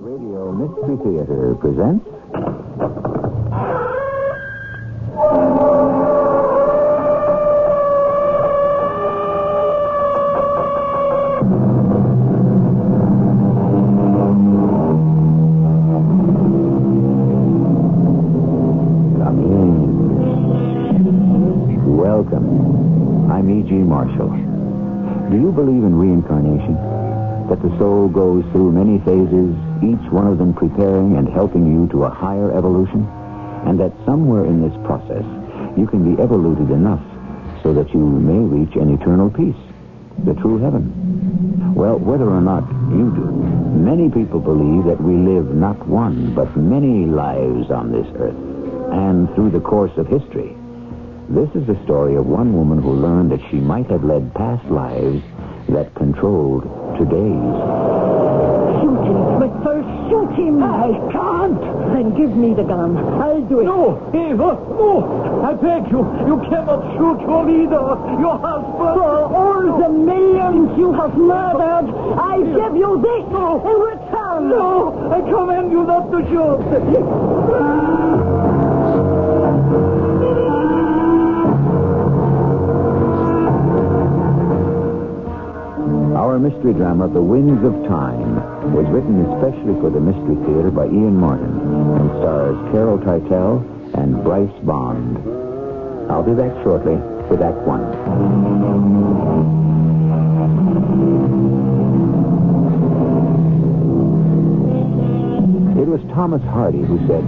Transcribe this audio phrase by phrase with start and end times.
[0.00, 2.06] Radio Mystery Theater presents.
[21.88, 23.30] Welcome.
[23.32, 23.74] I'm E.G.
[23.74, 24.30] Marshall.
[25.30, 26.97] Do you believe in reincarnation?
[27.48, 31.88] That the soul goes through many phases, each one of them preparing and helping you
[31.88, 33.08] to a higher evolution?
[33.64, 35.24] And that somewhere in this process,
[35.76, 37.02] you can be evoluted enough
[37.62, 39.56] so that you may reach an eternal peace,
[40.24, 41.74] the true heaven?
[41.74, 43.26] Well, whether or not you do,
[43.80, 48.36] many people believe that we live not one, but many lives on this earth.
[48.92, 50.56] And through the course of history,
[51.28, 54.64] this is the story of one woman who learned that she might have led past
[54.70, 55.22] lives
[55.68, 56.64] that controlled
[56.98, 57.54] today's.
[58.82, 60.62] Shoot him, but first shoot him.
[60.62, 61.60] I can't.
[61.94, 62.96] Then give me the gun.
[63.22, 63.64] I'll do it.
[63.64, 65.42] No, Eva, no!
[65.46, 67.86] I beg you, you cannot shoot your leader,
[68.18, 68.94] your husband.
[68.98, 71.88] For all the millions you have murdered,
[72.18, 74.50] I give you this in return.
[74.50, 76.58] No, I command you not to shoot.
[86.28, 88.36] Our mystery drama, The Winds of Time,
[88.74, 91.56] was written especially for the Mystery Theater by Ian Martin
[91.96, 93.64] and stars Carol Teitel
[93.96, 95.16] and Bryce Bond.
[96.12, 96.96] I'll be back shortly
[97.32, 97.80] with Act One.
[105.80, 107.24] It was Thomas Hardy who said,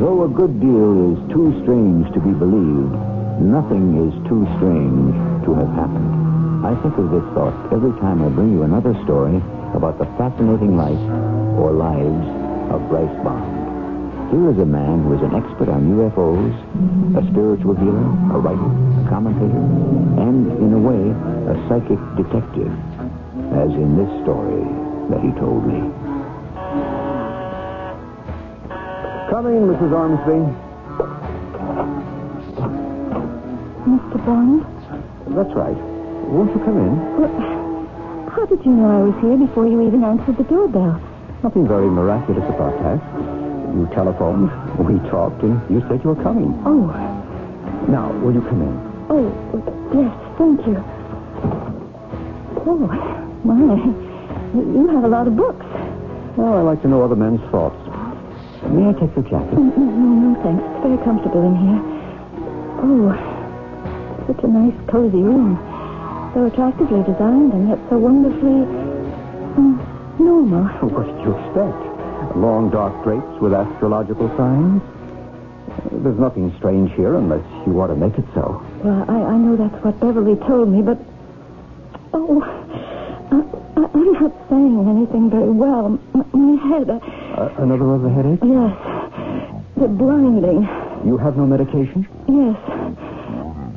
[0.00, 2.96] Though a good deal is too strange to be believed,
[3.44, 6.21] nothing is too strange to have happened.
[6.62, 9.34] I think of this thought every time I bring you another story
[9.74, 11.02] about the fascinating life
[11.58, 12.22] or lives
[12.70, 14.30] of Bryce Bond.
[14.30, 16.54] Here is a man who is an expert on UFOs,
[17.18, 18.70] a spiritual healer, a writer,
[19.02, 19.58] a commentator,
[20.22, 21.02] and, in a way,
[21.50, 22.70] a psychic detective,
[23.58, 24.62] as in this story
[25.10, 25.82] that he told me.
[29.34, 29.90] Coming, Mrs.
[29.90, 30.38] Ormsby.
[33.82, 34.24] Mr.
[34.24, 34.62] Bond?
[35.34, 35.91] That's right.
[36.32, 36.94] Won't you come in?
[37.20, 40.96] Well, how did you know I was here before you even answered the doorbell?
[41.44, 42.96] Nothing very miraculous about that.
[43.76, 44.48] You telephoned,
[44.80, 46.56] we talked, and you said you were coming.
[46.64, 46.88] Oh,
[47.88, 48.74] Now, will you come in?
[49.12, 49.28] oh,
[49.92, 50.80] yes, thank you.
[52.64, 52.76] Oh,
[53.44, 53.76] my.
[54.54, 55.66] You have a lot of books.
[56.36, 57.76] Well, I like to know other men's thoughts.
[58.72, 59.52] May I take your jacket?
[59.52, 60.62] No, no, no, thanks.
[60.64, 61.80] It's very comfortable in here.
[62.84, 63.12] Oh,
[64.28, 65.58] such a nice, cozy room.
[66.34, 68.64] So attractively designed and yet so wonderfully
[69.56, 69.76] um,
[70.18, 70.64] normal.
[70.88, 72.36] What did you expect?
[72.36, 74.80] Long dark drapes with astrological signs?
[74.80, 78.64] Uh, There's nothing strange here unless you want to make it so.
[78.82, 80.96] Well, I, I know that's what Beverly told me, but...
[82.14, 83.36] Oh, I,
[83.76, 86.00] I, I'm not saying anything very well.
[86.16, 86.88] M- my head...
[86.88, 86.96] Uh,
[87.36, 88.40] Uh, another of the headache?
[88.40, 88.72] yes.
[89.76, 90.64] The blinding.
[91.04, 92.06] You have no medication?
[92.28, 92.56] Yes.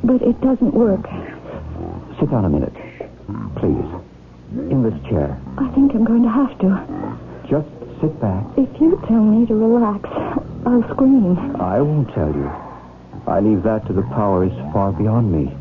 [0.04, 1.04] But it doesn't work.
[2.20, 2.72] Sit down a minute.
[3.56, 3.88] Please.
[4.72, 5.38] In this chair.
[5.58, 6.68] I think I'm going to have to.
[7.50, 7.68] Just
[8.00, 8.44] sit back.
[8.56, 10.08] If you tell me to relax,
[10.64, 11.36] I'll scream.
[11.60, 12.50] I won't tell you.
[13.26, 15.52] I leave that to the powers far beyond me.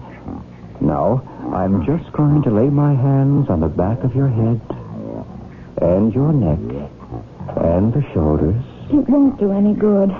[0.82, 1.24] Now,
[1.54, 4.62] I'm just going to lay my hands on the back of your head
[5.82, 6.60] and your neck
[7.58, 8.62] and the shoulders.
[8.92, 10.12] It won't do any good.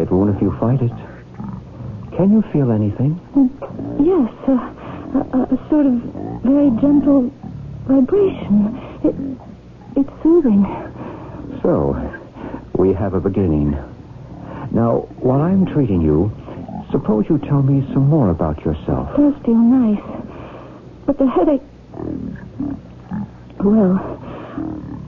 [0.00, 0.92] It won't if you fight it.
[2.16, 3.18] Can you feel anything?
[3.98, 4.74] Yes, uh,
[5.14, 5.94] a, a, sort of
[6.42, 7.32] very gentle
[7.86, 8.76] vibration.
[9.04, 9.14] It,
[9.96, 10.64] it's soothing.
[11.62, 11.96] So,
[12.74, 13.72] we have a beginning.
[14.70, 16.30] Now, while I'm treating you,
[16.90, 19.16] suppose you tell me some more about yourself.
[19.16, 20.02] does feel nice.
[21.06, 21.62] But the headache.
[23.60, 23.96] Well,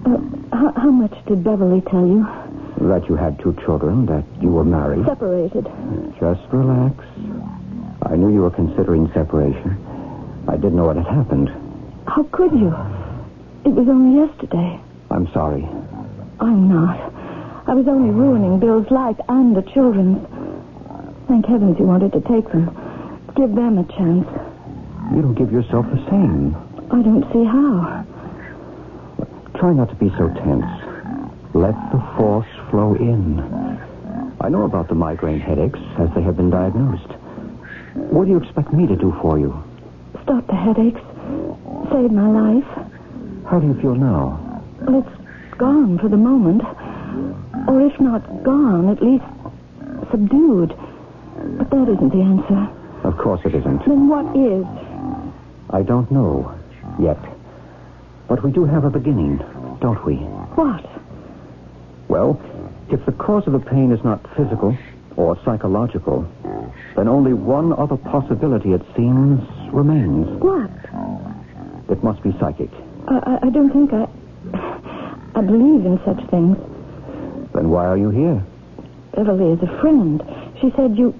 [0.06, 2.26] uh, how, how much did Beverly tell you?
[2.88, 5.05] That you had two children, that you were married.
[5.05, 5.64] Separated.
[6.19, 7.05] Just relax.
[8.02, 9.76] I knew you were considering separation.
[10.50, 11.49] I didn't know what had happened.
[12.08, 12.75] How could you?
[13.64, 14.81] It was only yesterday.
[15.08, 15.62] I'm sorry.
[16.41, 16.99] I'm not.
[17.69, 20.19] I was only ruining Bill's life and the children's.
[21.29, 22.67] Thank heavens you wanted to take them.
[23.37, 24.26] Give them a chance.
[25.14, 26.56] You don't give yourself the same.
[26.91, 28.02] I don't see how.
[29.55, 30.67] Try not to be so tense.
[31.55, 33.38] Let the force flow in.
[34.41, 37.14] I know about the migraine headaches as they have been diagnosed.
[38.11, 39.55] What do you expect me to do for you?
[40.31, 41.00] Stop the headaches.
[41.91, 42.87] Save my life.
[43.50, 44.62] How do you feel now?
[44.82, 46.62] Well, it's gone for the moment.
[47.67, 49.25] Or if not gone, at least
[50.12, 50.69] subdued.
[51.59, 52.71] But that isn't the answer.
[53.03, 53.85] Of course it isn't.
[53.85, 54.65] Then what is?
[55.71, 56.55] I don't know
[57.00, 57.19] yet.
[58.29, 59.38] But we do have a beginning,
[59.81, 60.15] don't we?
[60.55, 60.88] What?
[62.06, 62.41] Well,
[62.88, 64.79] if the cause of the pain is not physical
[65.17, 66.25] or psychological,
[66.94, 69.41] then only one other possibility, it seems,
[69.73, 70.27] remains.
[70.41, 70.71] What?
[71.91, 72.71] It must be psychic.
[73.09, 74.07] I, I, I don't think I.
[75.35, 76.57] I believe in such things.
[77.55, 78.45] Then why are you here?
[79.15, 80.23] Beverly is a friend.
[80.61, 81.15] She said you.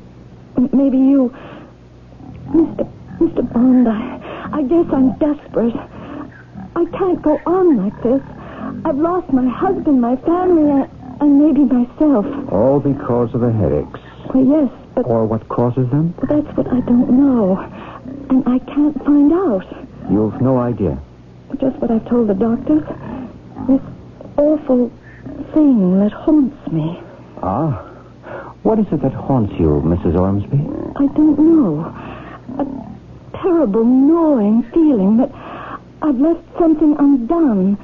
[0.73, 1.35] Maybe you.
[2.51, 2.91] Mr.
[3.19, 3.53] Mr.
[3.53, 5.75] Bond, I, I guess I'm desperate.
[6.77, 8.23] I can't go on like this.
[8.85, 12.27] I've lost my husband, my family, and, and maybe myself.
[12.53, 14.01] All because of the headaches.
[14.35, 16.15] Well, yes, but Or what causes them?
[16.29, 17.57] that's what I don't know.
[18.29, 19.67] And I can't find out.
[20.11, 20.99] You've no idea.
[21.61, 22.85] Just what I've told the doctors.
[23.69, 23.81] This
[24.37, 24.91] awful
[25.53, 27.01] thing that haunts me.
[27.43, 27.87] Ah.
[28.63, 30.19] What is it that haunts you, Mrs.
[30.19, 30.59] Ormsby?
[30.97, 31.85] I don't know.
[32.59, 35.31] A terrible gnawing feeling that
[36.03, 37.77] I've left something undone.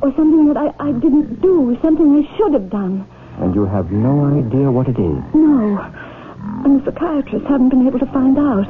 [0.00, 1.76] Or something that I, I didn't do.
[1.82, 3.06] Something I should have done.
[3.40, 5.22] And you have no idea what it is.
[5.34, 5.78] No.
[6.64, 8.66] And the psychiatrists haven't been able to find out.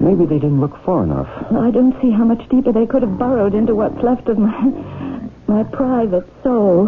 [0.00, 1.28] Maybe they didn't look far enough.
[1.52, 4.60] I don't see how much deeper they could have burrowed into what's left of my
[5.46, 6.86] my private soul.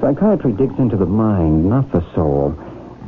[0.00, 2.58] Psychiatry digs into the mind, not the soul.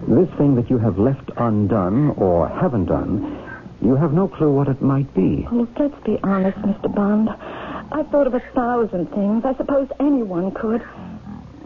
[0.07, 3.37] This thing that you have left undone or haven't done,
[3.83, 5.47] you have no clue what it might be.
[5.51, 6.95] Look, let's be honest, Mr.
[6.95, 7.29] Bond.
[7.91, 9.45] I've thought of a thousand things.
[9.45, 10.87] I suppose anyone could.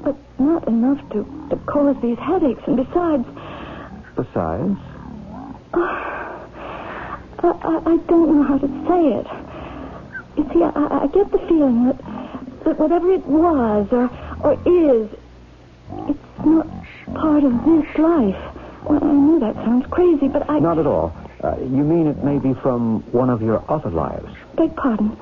[0.02, 2.62] But not enough to, to cause these headaches.
[2.66, 3.26] And besides,
[4.16, 4.78] Besides,
[5.74, 6.19] oh,
[7.42, 9.26] I, I, I don't know how to say it.
[10.36, 11.98] You see, I, I get the feeling that,
[12.64, 14.10] that whatever it was or,
[14.44, 15.08] or is,
[16.08, 16.66] it's not
[17.14, 18.38] part of this life.
[18.84, 21.14] Well, I know that sounds crazy, but I not at all.
[21.42, 24.32] Uh, you mean it may be from one of your other lives?
[24.56, 25.16] beg pardon.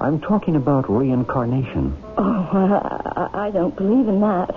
[0.00, 1.96] I'm talking about reincarnation.
[2.18, 4.48] Oh, I, I- don't believe in that.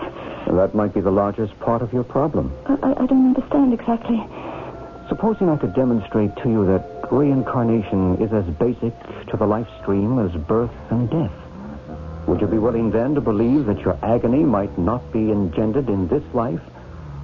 [0.47, 2.51] That might be the largest part of your problem.
[2.65, 4.17] I- I don't understand exactly.
[5.07, 8.93] Supposing I could demonstrate to you that reincarnation is as basic
[9.29, 11.31] to the life stream as birth and death.
[12.27, 16.07] Would you be willing then to believe that your agony might not be engendered in
[16.07, 16.61] this life,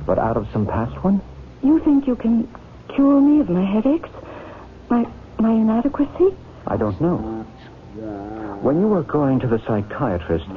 [0.06, 1.22] but out of some past one?
[1.64, 2.48] You think you can
[2.94, 4.10] cure me of my headaches?
[4.90, 5.08] My
[5.40, 6.36] my inadequacy?
[6.68, 7.18] I don't know.
[8.62, 10.48] When you were going to the psychiatrist,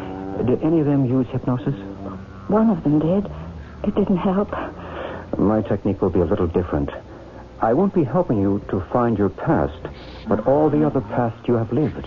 [0.46, 1.74] did any of them use hypnosis?
[2.48, 3.30] One of them did.
[3.84, 4.52] It didn't help.
[5.38, 6.90] My technique will be a little different.
[7.64, 9.81] I won't be helping you to find your past,
[10.28, 12.06] but all the other past you have lived.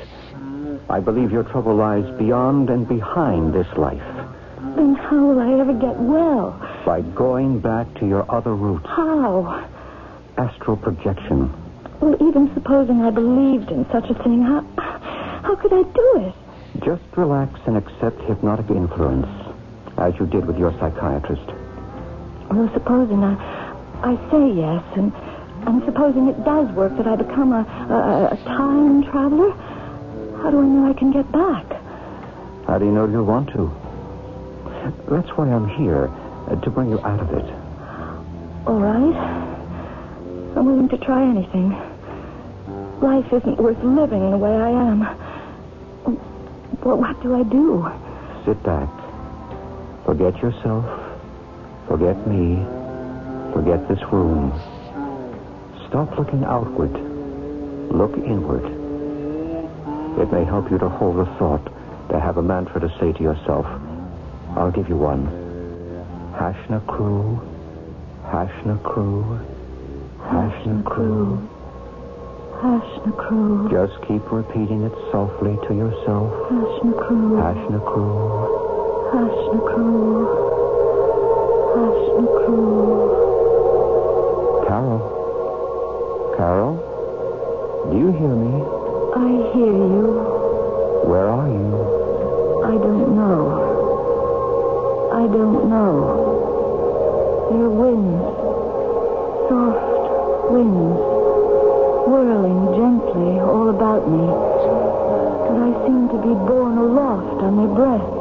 [0.87, 4.05] I believe your trouble lies beyond and behind this life.
[4.75, 6.51] Then how will I ever get well?
[6.85, 9.67] By going back to your other roots, How?
[10.37, 11.51] astral projection.
[12.01, 14.61] Well, even supposing I believed in such a thing, how
[15.41, 16.85] how could I do it?
[16.85, 19.25] Just relax and accept hypnotic influence,
[19.97, 21.47] as you did with your psychiatrist.
[22.51, 23.33] Well, supposing I
[24.03, 25.11] I say yes, and
[25.67, 27.59] and supposing it does work, that I become a,
[27.91, 29.51] a, a time traveler,
[30.41, 31.65] how do I know I can get back?
[32.65, 33.71] How do you know you'll want to?
[35.11, 36.07] That's why I'm here,
[36.47, 37.45] uh, to bring you out of it.
[38.65, 39.15] All right.
[40.55, 41.71] I'm willing to try anything.
[43.01, 45.01] Life isn't worth living the way I am.
[46.81, 47.85] But what do I do?
[48.45, 48.89] Sit back.
[50.05, 50.85] Forget yourself.
[51.87, 52.63] Forget me.
[53.53, 54.51] Forget this room.
[55.89, 56.91] Stop looking outward.
[57.91, 58.65] Look inward.
[60.19, 61.63] It may help you to hold a thought,
[62.09, 63.65] to have a mantra to say to yourself.
[64.57, 65.27] I'll give you one.
[66.35, 67.39] Hashna crew.
[68.25, 69.39] Hashna crew.
[70.19, 71.47] Hashna crew.
[72.59, 73.69] Hashna crew.
[73.69, 76.33] Just keep repeating it softly to yourself.
[76.51, 77.37] Hashna crew.
[77.37, 78.19] Hashna crew.
[79.13, 80.27] Hashna crew.
[81.77, 83.07] Hashna crew.
[84.67, 85.16] Carol.
[86.37, 86.77] Carol?
[87.89, 88.61] Do you hear me?
[89.17, 90.05] I hear you.
[91.09, 92.61] Where are you?
[92.61, 93.57] I don't know.
[95.17, 97.49] I don't know.
[97.49, 98.21] There are winds,
[99.49, 101.01] soft winds,
[102.05, 104.29] whirling gently all about me.
[105.49, 108.13] And I seem to be borne aloft on their breath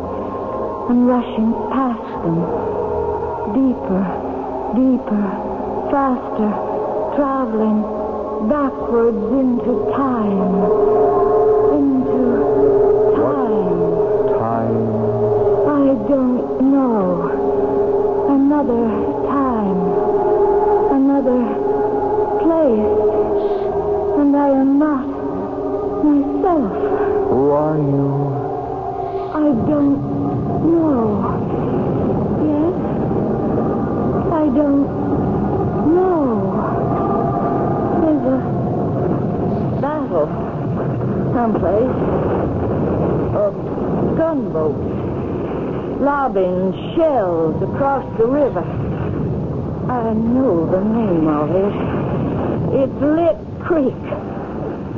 [0.88, 2.40] and rushing past them.
[3.52, 4.04] Deeper,
[4.73, 5.26] deeper,
[5.92, 6.52] faster,
[7.12, 7.95] traveling
[8.44, 11.35] backwards into time.
[46.36, 48.60] Lobbing shells across the river.
[48.60, 51.74] I know the name of it.
[52.82, 53.94] It's Lick Creek.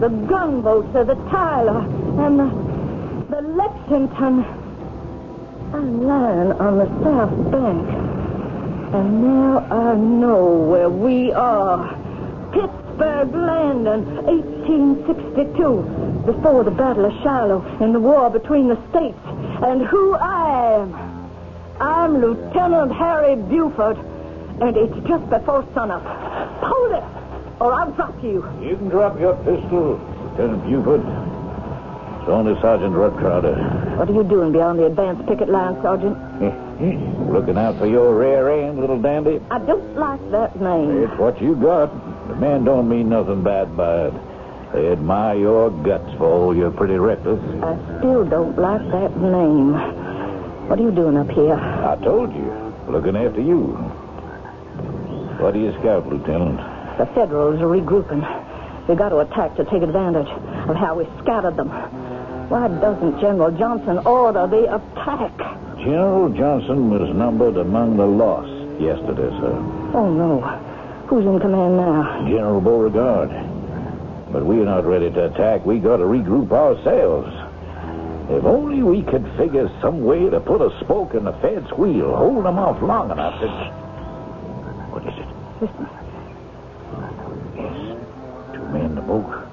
[0.01, 1.79] The gunboats are the Tyler
[2.19, 2.51] and the,
[3.37, 4.45] the Lexington.
[5.73, 7.89] I'm lying on the south bank.
[8.95, 11.87] And now I know where we are.
[12.53, 16.23] Pittsburgh Landing, 1862.
[16.27, 19.21] Before the Battle of Shiloh and the war between the states.
[19.63, 21.08] And who I am.
[21.81, 23.97] I'm Lieutenant Harry Buford.
[24.61, 26.03] And it's just before sunup.
[26.63, 27.05] Hold it,
[27.61, 28.45] or I'll drop you.
[28.61, 30.01] You can drop your pistol,
[30.33, 31.01] Lieutenant Buford.
[31.01, 33.55] It's only Sergeant Rudd Crowder.
[33.97, 36.19] What are you doing beyond the advance picket line, Sergeant?
[37.33, 39.41] Looking out for your rear end, little dandy.
[39.51, 41.05] I don't like that name.
[41.05, 41.89] It's what you got.
[42.29, 44.15] The men don't mean nothing bad by it.
[44.73, 47.41] They admire your guts for all you're pretty reckless.
[47.63, 50.18] I still don't like that name.
[50.69, 51.55] What are you doing up here?
[51.55, 52.75] I told you.
[52.89, 53.69] Looking after you.
[55.41, 56.59] What do you scout, Lieutenant?
[56.99, 58.21] The Federals are regrouping.
[58.87, 61.71] We got to attack to take advantage of how we scattered them.
[62.51, 65.39] Why doesn't General Johnston order the attack?
[65.79, 69.55] General Johnston was numbered among the lost yesterday, sir.
[69.95, 70.41] Oh, no.
[71.09, 72.27] Who's in command now?
[72.29, 73.31] General Beauregard.
[74.31, 75.65] But we're not ready to attack.
[75.65, 77.33] We got to regroup ourselves.
[78.31, 82.15] If only we could figure some way to put a spoke in the Fed's wheel,
[82.15, 83.49] hold them off long enough to.
[84.93, 85.29] What is it?
[85.65, 85.89] Listen.
[87.57, 87.97] Yes.
[88.53, 89.49] Two men in the boat.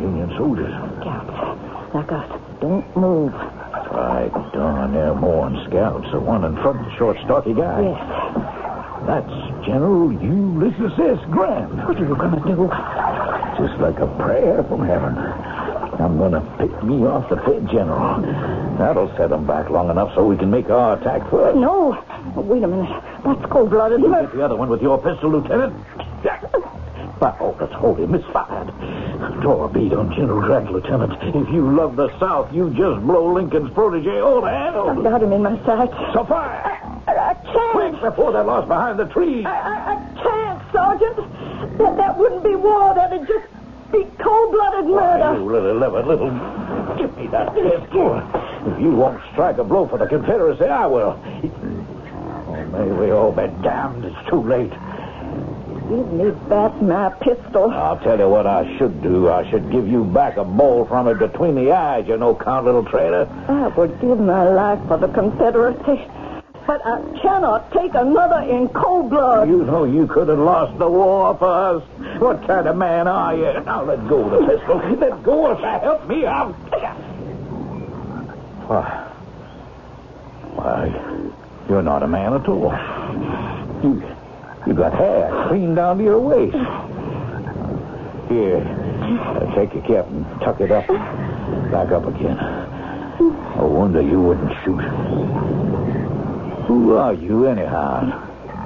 [0.00, 0.72] Union soldiers.
[1.00, 1.94] Scouts.
[1.94, 2.40] Like us.
[2.60, 3.32] Don't move.
[3.32, 6.10] By darn, they're more than scouts.
[6.10, 7.82] The one in front, the short, stocky guy.
[7.82, 8.00] Yes.
[9.06, 11.20] That's General Ulysses S.
[11.30, 11.74] Grant.
[11.84, 12.68] What are you going to do?
[13.60, 15.16] Just like a prayer from heaven.
[16.00, 18.20] I'm going to pick me off the Fed General.
[18.78, 21.56] That'll set them back long enough so we can make our attack first.
[21.56, 21.90] No.
[22.36, 23.02] Wait a minute.
[23.24, 25.74] That's cold-blooded You get the other one with your pistol, Lieutenant.
[27.18, 28.68] By all that's holy, misfired.
[29.42, 31.14] Draw a bead on General Grant, Lieutenant.
[31.34, 35.32] If you love the South, you just blow Lincoln's protege all to I've got him
[35.32, 35.94] in my sights.
[36.14, 36.62] So fire!
[37.08, 37.34] I, I
[37.72, 38.00] Quick, can't.
[38.02, 39.44] before they're lost behind the trees.
[39.46, 41.78] I, I, I can't, Sergeant.
[41.78, 42.94] That, that wouldn't be war.
[42.94, 43.46] That'd just
[43.92, 45.38] be cold-blooded murder!
[45.38, 46.30] You little, little, little.
[46.98, 48.18] Give me that pistol.
[48.66, 51.18] If you won't strike a blow for the Confederacy, I will.
[52.48, 54.04] Oh, may we all be damned.
[54.04, 54.72] It's too late.
[55.88, 57.70] Give me back my pistol.
[57.70, 59.30] I'll tell you what I should do.
[59.30, 62.66] I should give you back a ball from it between the eyes, you know, count
[62.66, 63.26] little traitor.
[63.48, 66.04] I would give my life for the Confederacy.
[66.68, 69.48] But I cannot take another in cold blood.
[69.48, 71.82] You know you could have lost the war for us.
[72.20, 73.58] What kind of man are you?
[73.64, 74.76] Now let go of the pistol.
[74.76, 76.52] Let go or help me out.
[78.68, 78.84] Why?
[80.56, 82.70] Why, you're not a man at all.
[83.82, 84.02] You,
[84.66, 86.52] you got hair clean down to your waist.
[88.28, 90.86] Here, uh, take your cap and tuck it up.
[90.86, 92.36] Back up again.
[93.56, 96.17] No wonder you wouldn't shoot.
[96.68, 98.04] Who are you, anyhow?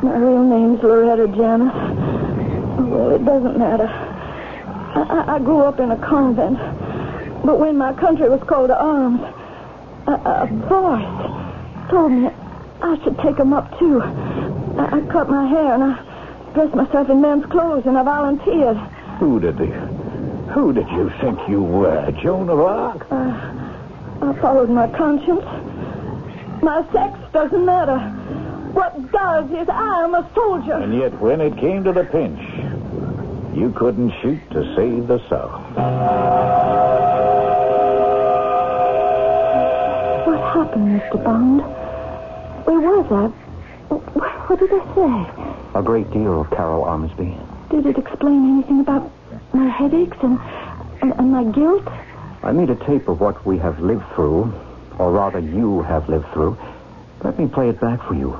[0.03, 1.73] My real name's Loretta Janis.
[2.91, 3.87] Well, it doesn't matter.
[3.87, 6.59] I, I, grew up in a convent.
[7.45, 9.21] But when my country was called to arms,
[10.09, 12.31] a, a voice told me
[12.83, 14.01] I should take 'em up, too.
[14.03, 18.79] I, I cut my hair and I dressed myself in men's clothes and I volunteered.
[19.21, 19.67] Who did you,
[20.51, 23.07] who did you think you were, Joan of Arc?
[23.13, 25.45] I followed my conscience.
[26.63, 27.99] My sex doesn't matter.
[28.73, 30.75] What does is I am a soldier.
[30.75, 32.41] And yet, when it came to the pinch,
[33.53, 35.61] you couldn't shoot to save the South.
[40.25, 41.25] What happened, Mr.
[41.25, 41.61] Bond?
[42.65, 43.27] Where was I?
[44.47, 45.79] What did I say?
[45.79, 47.37] A great deal, of Carol Ormsby.
[47.71, 49.11] Did it explain anything about
[49.53, 50.39] my headaches and,
[51.03, 51.89] and, and my guilt?
[52.45, 54.53] I made a tape of what we have lived through,
[55.03, 56.57] or rather, you have lived through.
[57.25, 58.39] Let me play it back for you,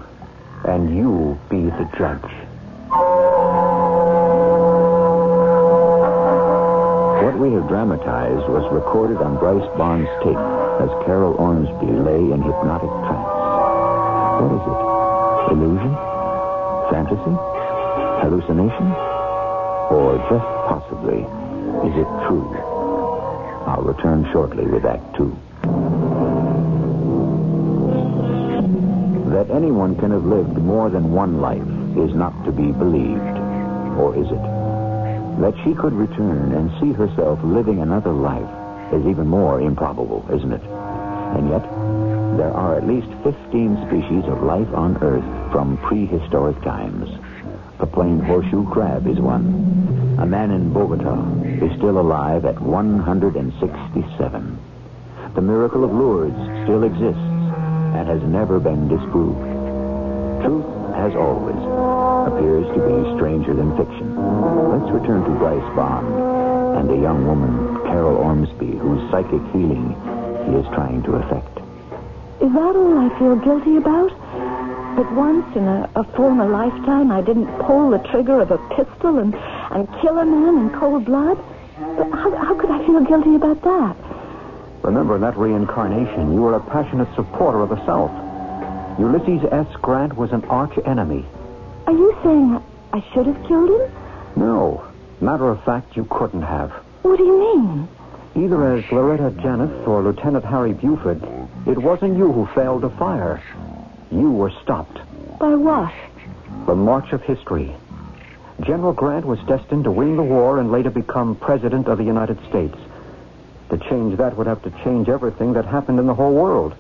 [0.65, 2.31] and you be the judge.
[7.19, 12.39] What we have dramatized was recorded on Bryce Bond's tape as Carol Ormsby lay in
[12.39, 13.35] hypnotic trance.
[14.39, 14.81] What is it?
[15.59, 15.95] Illusion?
[16.95, 17.35] Fantasy?
[18.23, 18.87] Hallucination?
[19.91, 21.27] Or just possibly,
[21.91, 22.55] is it true?
[23.67, 25.37] I'll return shortly with Act Two.
[29.33, 31.63] That anyone can have lived more than one life
[31.97, 33.39] is not to be believed,
[33.97, 34.43] or is it?
[35.41, 38.47] That she could return and see herself living another life
[38.93, 40.61] is even more improbable, isn't it?
[40.61, 41.63] And yet,
[42.37, 47.09] there are at least 15 species of life on Earth from prehistoric times.
[47.81, 50.19] The plain horseshoe crab is one.
[50.19, 51.25] A man in Bogota
[51.65, 54.59] is still alive at 167.
[55.35, 57.32] The miracle of Lourdes still exists
[57.95, 59.41] and has never been disproved.
[60.43, 61.63] Truth, as always,
[62.27, 64.17] appears to be stranger than fiction.
[64.71, 66.09] Let's return to Bryce Bond
[66.77, 69.95] and a young woman, Carol Ormsby, whose psychic healing
[70.47, 71.59] he is trying to effect.
[72.41, 74.11] Is that all I feel guilty about?
[74.97, 79.19] That once in a, a former lifetime I didn't pull the trigger of a pistol
[79.19, 81.39] and, and kill a man in cold blood?
[81.97, 84.12] But how, how could I feel guilty about that?
[84.83, 88.11] Remember, in that reincarnation, you were a passionate supporter of the South.
[88.99, 89.67] Ulysses S.
[89.81, 91.25] Grant was an arch enemy.
[91.87, 92.63] Are you saying
[92.93, 93.91] I should have killed him?
[94.37, 94.85] No.
[95.21, 96.71] Matter of fact, you couldn't have.
[97.03, 97.89] What do you mean?
[98.35, 101.23] Either as Loretta Janeth or Lieutenant Harry Buford,
[101.67, 103.43] it wasn't you who failed to fire.
[104.11, 104.99] You were stopped.
[105.39, 105.93] By what?
[106.67, 107.75] The march of history.
[108.61, 112.39] General Grant was destined to win the war and later become President of the United
[112.49, 112.77] States.
[113.73, 116.75] To change that would have to change everything that happened in the whole world.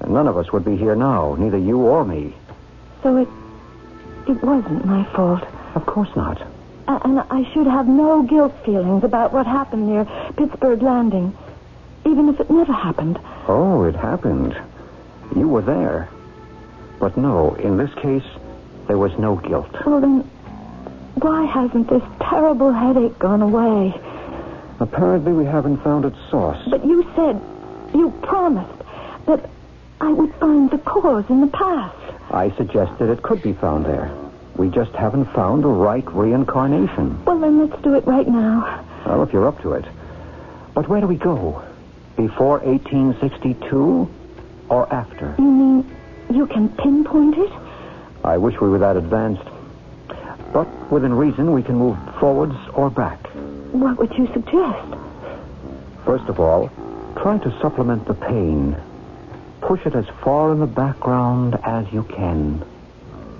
[0.00, 2.34] And none of us would be here now, neither you or me.
[3.02, 3.28] So it
[4.26, 5.42] it wasn't my fault.
[5.74, 6.40] Of course not.
[6.88, 11.36] A- And I should have no guilt feelings about what happened near Pittsburgh Landing,
[12.06, 13.18] even if it never happened.
[13.46, 14.56] Oh, it happened.
[15.36, 16.08] You were there.
[16.98, 18.24] But no, in this case,
[18.86, 19.68] there was no guilt.
[19.84, 20.20] Well, then,
[21.20, 23.92] why hasn't this terrible headache gone away?
[24.82, 26.58] Apparently, we haven't found its source.
[26.68, 27.40] But you said,
[27.94, 28.82] you promised,
[29.26, 29.48] that
[30.00, 31.96] I would find the cause in the past.
[32.32, 34.12] I suggested it could be found there.
[34.56, 37.24] We just haven't found the right reincarnation.
[37.24, 38.84] Well, then let's do it right now.
[39.06, 39.84] Well, if you're up to it.
[40.74, 41.62] But where do we go?
[42.16, 44.10] Before 1862
[44.68, 45.36] or after?
[45.38, 45.96] You mean
[46.32, 47.52] you can pinpoint it?
[48.24, 49.48] I wish we were that advanced.
[50.52, 53.21] But within reason, we can move forwards or back.
[53.72, 54.94] What would you suggest?
[56.04, 56.68] First of all,
[57.16, 58.76] try to supplement the pain.
[59.60, 62.62] Push it as far in the background as you can.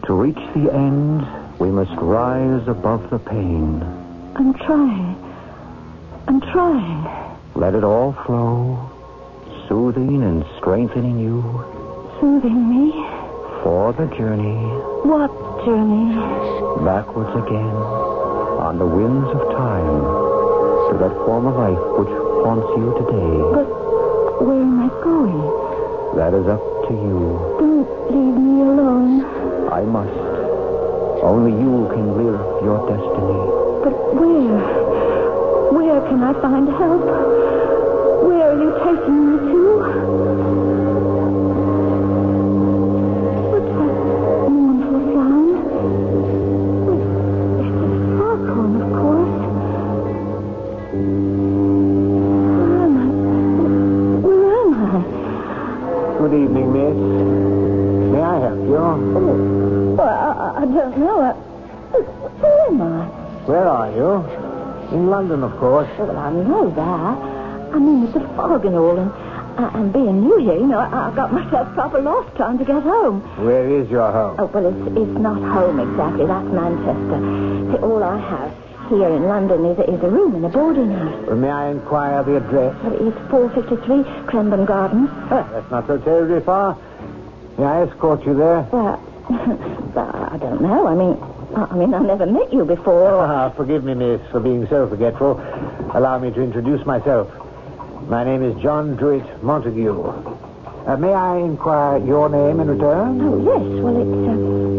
[0.07, 1.27] To reach the end,
[1.59, 3.83] we must rise above the pain.
[4.35, 5.17] I'm trying.
[6.29, 7.39] I'm trying.
[7.55, 8.91] Let it all flow,
[9.69, 11.43] soothing and strengthening you
[12.21, 12.93] Soothing me.
[13.63, 14.57] for the journey
[15.05, 15.31] What
[15.67, 16.15] journey?
[16.85, 17.77] backwards again
[18.63, 20.22] on the winds of time
[20.93, 22.13] to that former life which
[22.45, 23.33] haunts you today.
[23.57, 23.69] But
[24.45, 25.41] where am I going?
[26.21, 27.21] That is up to you.
[27.57, 29.25] Don't leave me alone.
[29.73, 30.13] I must.
[31.25, 33.41] Only you can live your destiny.
[33.81, 34.61] But where?
[35.73, 37.05] Where can I find help?
[38.29, 39.42] Where are you taking me
[65.99, 67.75] Well, I know that.
[67.75, 69.11] I mean, it's a fog and all, and,
[69.59, 72.65] uh, and being new here, you know, I, I got myself proper lost trying to
[72.65, 73.21] get home.
[73.45, 74.37] Where is your home?
[74.39, 76.27] Oh, well, it's, it's not home exactly.
[76.27, 77.19] That's Manchester.
[77.73, 78.53] See, all I have
[78.91, 81.27] here in London is, a- is a room in a boarding house.
[81.27, 82.77] Well, may I inquire the address?
[82.83, 85.09] Well, It's 453 Crenban Gardens.
[85.31, 86.77] Ah, that's not so terribly far.
[87.59, 88.63] May I escort you there?
[88.73, 89.01] Well,
[89.97, 90.87] I don't know.
[90.89, 91.17] I mean,
[91.55, 93.21] I mean, I never met you before.
[93.21, 95.39] Ah, forgive me, miss, for being so forgetful.
[95.95, 97.31] Allow me to introduce myself.
[98.09, 100.01] My name is John Druitt Montague.
[100.87, 103.21] Uh, may I inquire your name in return?
[103.21, 103.63] Oh, yes.
[103.83, 104.29] Well, it's,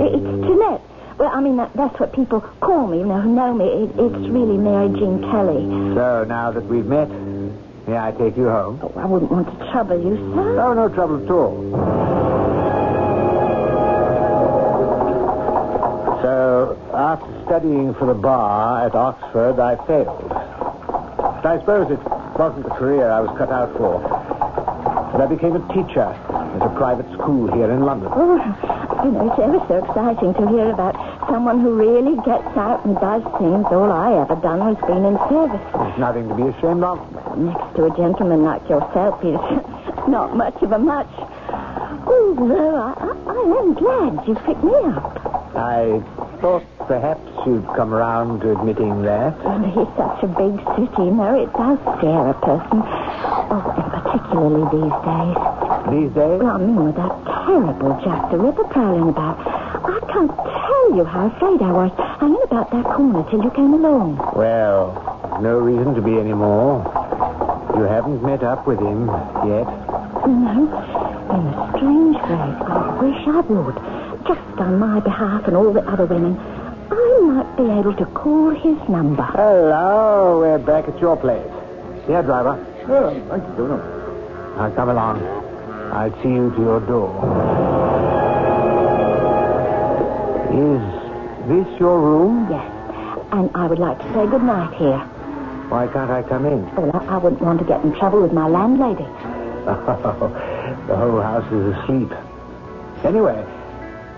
[0.01, 0.81] uh, it's Jeanette.
[1.17, 3.65] Well, I mean, that, that's what people call me, you know, who know me.
[3.65, 5.63] It, it's really Mary Jean Kelly.
[5.95, 7.09] So, now that we've met,
[7.87, 8.79] may I take you home?
[8.81, 10.59] Oh, I wouldn't want to trouble you, sir.
[10.59, 12.42] Oh, no trouble at all.
[16.23, 20.23] So, after studying for the bar at Oxford, I failed.
[20.31, 21.99] But I suppose it
[22.39, 23.99] wasn't the career I was cut out for.
[25.11, 28.07] But I became a teacher at a private school here in London.
[28.15, 28.39] Oh,
[29.03, 30.95] you know, it's ever so exciting to hear about
[31.27, 33.67] someone who really gets out and does things.
[33.67, 35.59] All I ever done was been in service.
[35.75, 37.03] There's nothing to be ashamed of.
[37.35, 39.43] Next to a gentleman like yourself, it's
[40.07, 41.11] not much of a much.
[42.07, 45.32] Oh, though, I, I, I am glad you picked me up.
[45.55, 46.01] I
[46.41, 49.37] thought perhaps you'd come around to admitting that.
[49.45, 52.81] And it's such a big city, you know, it does scare a person.
[52.81, 55.37] Oh, and particularly these days.
[55.93, 56.41] These days?
[56.41, 57.13] Well, I mean, with that
[57.45, 59.37] terrible Jack the Ripper prowling about.
[59.45, 63.73] I can't tell you how afraid I was hanging about that corner till you came
[63.73, 64.17] along.
[64.35, 66.81] Well, no reason to be any more.
[67.77, 69.07] You haven't met up with him
[69.45, 69.69] yet.
[70.25, 70.65] No,
[71.29, 73.92] in a strange way, I wish I would.
[74.53, 76.37] Just on my behalf and all the other women.
[76.91, 79.23] I might be able to call his number.
[79.23, 81.49] Hello, we're back at your place.
[82.05, 82.63] Here, driver.
[82.87, 84.55] Oh, thank you, Governor.
[84.55, 85.23] Now come along.
[85.91, 87.09] I'll see you to your door.
[90.53, 92.47] Is this your room?
[92.51, 92.71] Yes,
[93.31, 94.99] and I would like to say good night here.
[95.69, 96.63] Why can't I come in?
[96.75, 99.07] Well, I, I wouldn't want to get in trouble with my landlady.
[99.65, 102.11] Oh, the whole house is asleep.
[103.03, 103.43] Anyway,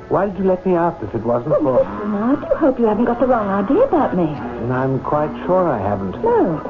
[0.10, 1.84] why did you let me out if it wasn't for...
[1.84, 4.28] Now, I do hope you haven't got the wrong idea about me.
[4.28, 6.22] And I'm quite sure I haven't.
[6.22, 6.62] No.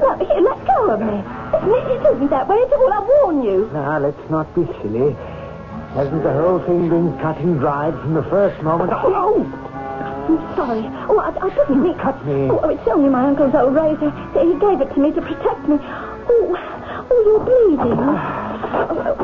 [0.00, 1.18] No, here, let go of me.
[1.74, 2.92] It, isn't that way at all.
[2.92, 3.70] I warn you.
[3.72, 5.14] Now, let's not be silly.
[5.94, 8.92] Hasn't the whole thing been cut and dried from the first moment?
[8.92, 9.10] Oh!
[9.10, 9.64] No.
[10.24, 10.82] I'm sorry.
[11.08, 11.98] Oh, I, I didn't mean...
[11.98, 12.48] Cut me.
[12.50, 14.10] Oh, oh it's only my uncle's old razor.
[14.38, 15.78] He gave it to me to protect me.
[15.80, 16.56] Oh,
[17.10, 17.98] oh you're bleeding.
[18.00, 18.88] Ah.
[18.90, 19.23] Oh, oh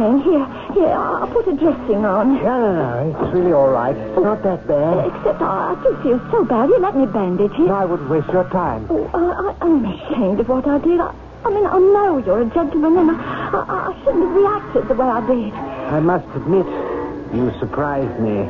[0.00, 0.22] in.
[0.22, 2.34] Here, here, I'll put a dressing on.
[2.36, 3.20] No, no, no.
[3.20, 3.96] It's really all right.
[3.96, 5.06] It's not that bad.
[5.08, 6.68] Except I, I do feel so bad.
[6.70, 7.66] You let me bandage it.
[7.66, 8.86] No, I wouldn't waste your time.
[8.88, 11.00] Oh, I, I, I'm ashamed of what I did.
[11.00, 11.12] I,
[11.44, 14.94] I mean, I know you're a gentleman, and I, I, I shouldn't have reacted the
[14.94, 15.52] way I did.
[15.52, 16.66] I must admit,
[17.34, 18.48] you surprised me.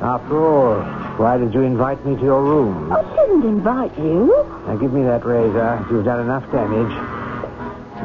[0.00, 0.82] After all,
[1.18, 2.92] why did you invite me to your room?
[2.92, 4.46] I didn't invite you.
[4.66, 5.86] Now give me that razor.
[5.90, 6.92] You've done enough damage.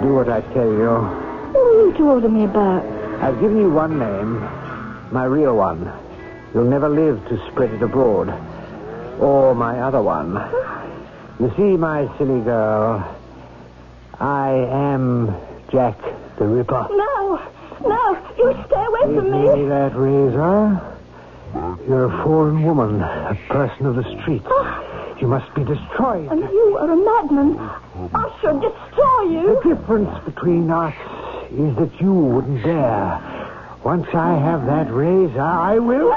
[0.02, 1.29] Do what I tell you.
[1.52, 2.86] What are you to order me about?
[3.22, 4.40] I've given you one name,
[5.12, 5.92] my real one.
[6.54, 8.30] You'll never live to spread it abroad.
[9.20, 10.34] Or my other one.
[11.40, 13.04] You see, my silly girl,
[14.20, 15.36] I am
[15.72, 15.98] Jack
[16.38, 16.88] the Ripper.
[16.92, 17.42] No,
[17.86, 19.70] no, you stay away Give from me me.
[19.70, 20.82] that razor.
[21.88, 24.46] You're a foreign woman, a person of the streets.
[24.50, 24.86] Ah.
[25.20, 26.32] You must be destroyed.
[26.32, 27.58] And you are a madman.
[28.14, 29.60] I shall destroy you.
[29.64, 30.94] The difference between us
[31.52, 33.20] is that you wouldn't dare.
[33.84, 36.10] Once I have that razor, I will.
[36.10, 36.16] No,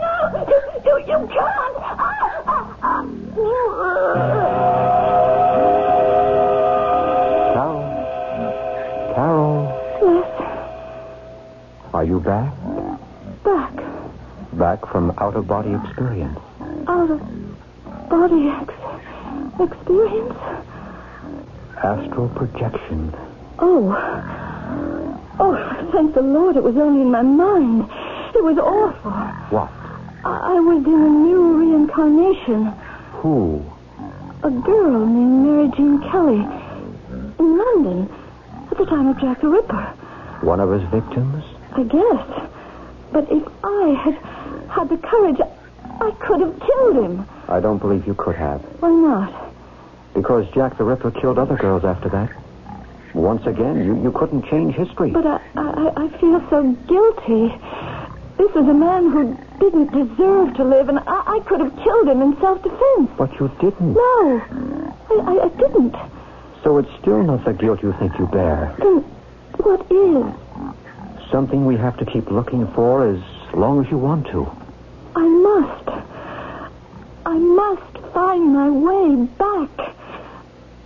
[0.00, 2.86] no, you, you, you can't.
[7.54, 9.14] Carol?
[9.14, 9.58] Carol?
[10.02, 10.28] Yes,
[11.94, 12.52] Are you back?
[13.44, 13.72] back.
[14.52, 16.38] Back from out of body experience.
[16.88, 17.20] Out of
[18.08, 18.74] body ex-
[19.60, 20.38] experience.
[21.82, 23.14] Astral projection.
[23.58, 23.92] Oh.
[25.38, 27.82] Oh, thank the Lord, it was only in my mind.
[28.34, 29.10] It was awful.
[29.10, 29.70] What?
[30.24, 32.66] I, I was in a new reincarnation.
[33.20, 33.62] Who?
[34.42, 36.40] A girl named Mary Jean Kelly.
[37.38, 38.08] In London.
[38.70, 39.82] At the time of Jack the Ripper.
[40.42, 41.44] One of his victims?
[41.72, 42.50] I guess.
[43.12, 44.14] But if I had
[44.68, 45.40] had the courage,
[46.00, 47.26] I could have killed him.
[47.48, 48.60] I don't believe you could have.
[48.80, 49.52] Why not?
[50.14, 52.30] Because Jack the Ripper killed other girls after that.
[53.16, 55.10] Once again, you, you couldn't change history.
[55.10, 57.48] But I, I, I feel so guilty.
[58.36, 62.08] This was a man who didn't deserve to live, and I, I could have killed
[62.08, 63.10] him in self-defense.
[63.16, 63.94] But you didn't.
[63.94, 65.96] No, I, I, I didn't.
[66.62, 68.76] So it's still not the guilt you think you bear.
[68.78, 68.98] Then
[69.64, 71.30] what is?
[71.30, 73.22] Something we have to keep looking for as
[73.54, 74.46] long as you want to.
[75.16, 75.88] I must.
[77.24, 79.96] I must find my way back.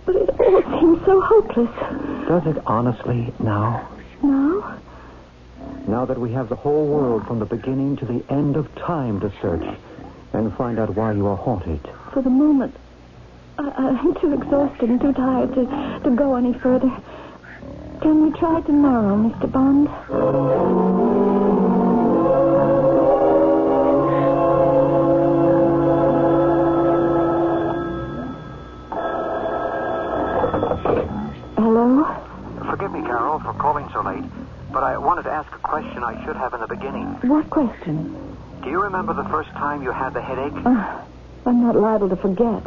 [0.05, 2.27] But it all seems so hopeless.
[2.27, 3.87] Does it honestly now?
[4.23, 4.79] No?
[5.87, 9.19] Now that we have the whole world from the beginning to the end of time
[9.21, 9.63] to search
[10.33, 11.81] and find out why you are haunted.
[12.13, 12.75] For the moment,
[13.57, 16.91] I, I'm too exhausted and too tired to, to go any further.
[18.01, 19.51] Can we try tomorrow, Mr.
[19.51, 19.87] Bond?
[33.93, 34.23] So late,
[34.71, 37.05] but I wanted to ask a question I should have in the beginning.
[37.27, 38.15] What question?
[38.63, 40.65] Do you remember the first time you had the headache?
[40.65, 41.01] Uh,
[41.45, 42.63] I'm not liable to forget.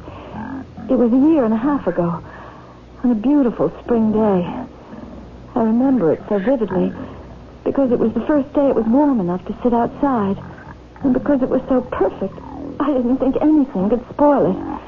[0.91, 2.23] It was a year and a half ago,
[3.03, 4.67] on a beautiful spring day.
[5.55, 6.93] I remember it so vividly
[7.65, 10.37] because it was the first day it was warm enough to sit outside,
[11.03, 12.35] and because it was so perfect,
[12.81, 14.81] I didn't think anything could spoil it.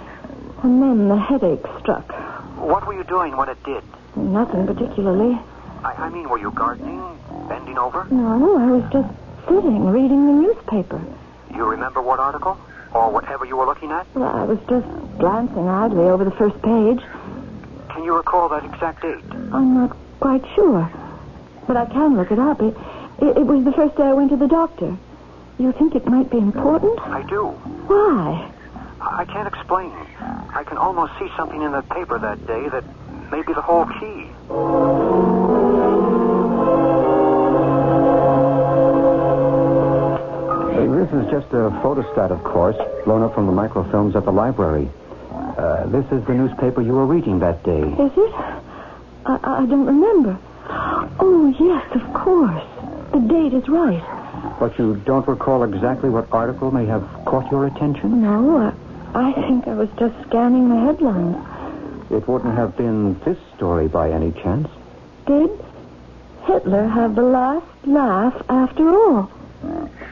[0.65, 2.11] And then the headache struck.
[2.59, 3.85] What were you doing when it did?
[4.17, 5.39] Nothing particularly.
[5.87, 7.01] I, I mean, were you gardening,
[7.49, 8.07] bending over?
[8.11, 9.09] No, I was just
[9.47, 11.01] sitting, reading the newspaper.
[11.55, 12.59] You remember what article?
[12.93, 14.05] Or whatever you were looking at?
[14.15, 14.87] Well, I was just
[15.19, 17.01] glancing idly over the first page.
[17.91, 19.23] Can you recall that exact date?
[19.53, 20.91] I'm not quite sure.
[21.69, 22.61] But I can look it up.
[22.61, 22.77] It,
[23.21, 24.97] it, it was the first day I went to the doctor.
[25.59, 26.99] You think it might be important?
[27.01, 27.47] I do.
[27.87, 28.51] Why?
[29.01, 29.93] I I can't explain.
[30.53, 32.85] I can almost see something in the paper that day that
[33.31, 34.27] may be the whole key.
[41.07, 44.91] This is just a photostat, of course, blown up from the microfilms at the library.
[45.31, 47.79] Uh, this is the newspaper you were reading that day.
[47.79, 48.35] Is it?
[49.25, 50.37] I, I don't remember.
[51.21, 52.65] Oh, yes, of course.
[53.13, 54.03] The date is right.
[54.59, 58.23] But you don't recall exactly what article may have caught your attention?
[58.23, 58.75] No,
[59.15, 61.37] I, I think I was just scanning the headlines.
[62.11, 64.67] It wouldn't have been this story by any chance.
[65.25, 65.51] Did
[66.47, 69.31] Hitler have the last laugh after all?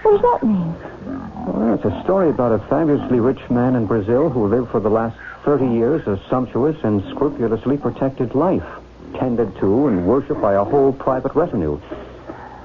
[0.04, 0.74] What does that mean?
[1.46, 4.90] Well, it's a story about a fabulously rich man in Brazil who lived for the
[4.90, 8.66] last 30 years a sumptuous and scrupulously protected life,
[9.14, 11.80] tended to and worshipped by a whole private retinue.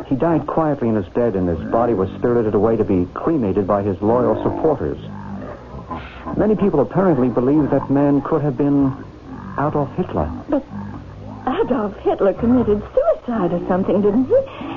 [0.07, 3.65] He died quietly in his bed, and his body was spirited away to be cremated
[3.65, 4.99] by his loyal supporters.
[6.35, 8.91] Many people apparently believe that man could have been
[9.57, 10.29] Adolf Hitler.
[10.49, 10.65] But
[11.47, 14.68] Adolf Hitler committed suicide or something, didn't he?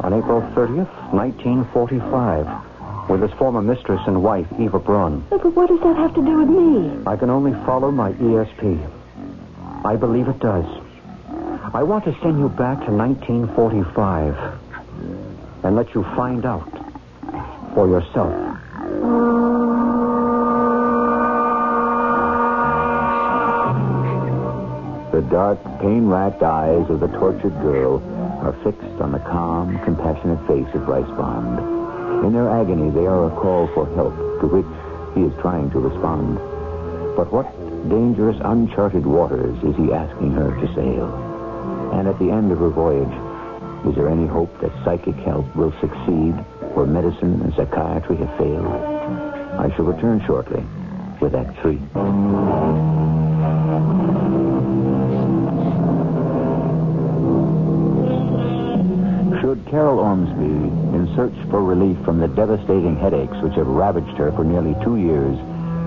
[0.00, 5.26] On April 30th, 1945, with his former mistress and wife, Eva Braun.
[5.28, 7.02] But what does that have to do with me?
[7.04, 8.78] I can only follow my ESP.
[9.84, 10.66] I believe it does.
[11.74, 14.58] I want to send you back to 1945
[15.64, 16.70] and let you find out
[17.74, 18.32] for yourself.
[25.12, 28.00] The dark, pain-racked eyes of the tortured girl
[28.40, 31.58] are fixed on the calm, compassionate face of Bryce Bond.
[32.24, 34.66] In their agony, they are a call for help to which
[35.14, 36.38] he is trying to respond.
[37.16, 37.50] But what
[37.88, 41.10] dangerous, uncharted waters is he asking her to sail?
[41.94, 43.12] And at the end of her voyage,
[43.86, 46.34] is there any hope that psychic help will succeed
[46.74, 48.66] where medicine and psychiatry have failed?
[48.66, 50.64] I shall return shortly
[51.20, 51.78] with Act Three.
[59.70, 64.42] Carol Ormsby, in search for relief from the devastating headaches which have ravaged her for
[64.42, 65.36] nearly two years,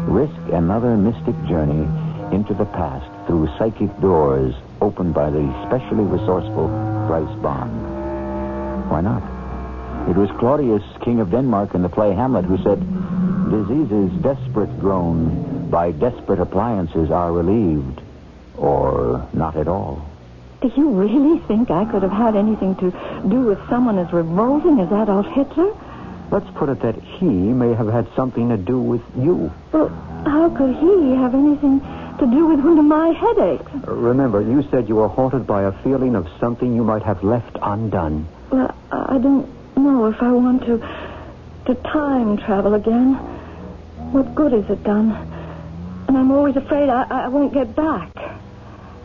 [0.08, 1.90] risk another mystic journey
[2.36, 6.68] into the past through psychic doors opened by the specially resourceful
[7.08, 8.90] Bryce Bond?
[8.92, 9.24] Why not?
[10.08, 12.80] It was Claudius, King of Denmark, in the play Hamlet, who said,
[13.50, 18.00] Diseases desperate grown by desperate appliances are relieved,
[18.58, 20.11] or not at all.
[20.62, 22.92] Do you really think I could have had anything to
[23.28, 25.74] do with someone as revolting as Adolf Hitler?
[26.30, 29.52] Let's put it that he may have had something to do with you.
[29.72, 31.80] Well, how could he have anything
[32.20, 33.72] to do with one of my headaches?
[33.88, 37.24] Uh, remember, you said you were haunted by a feeling of something you might have
[37.24, 38.28] left undone.
[38.52, 40.78] Well, I I don't know if I want to
[41.66, 43.16] to time travel again.
[44.14, 45.12] What good is it done?
[46.08, 48.21] And I'm always afraid I, I won't get back.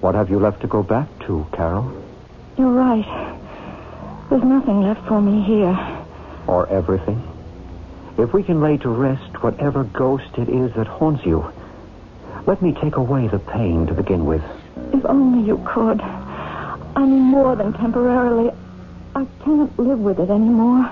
[0.01, 1.91] What have you left to go back to, Carol?
[2.59, 4.29] You're right.
[4.29, 5.79] There's nothing left for me here.
[6.47, 7.23] Or everything?
[8.19, 11.53] If we can lay to rest whatever ghost it is that haunts you,
[12.47, 14.43] let me take away the pain to begin with.
[14.93, 16.01] If only you could.
[16.01, 18.53] I mean, more than temporarily.
[19.15, 20.85] I can't live with it anymore.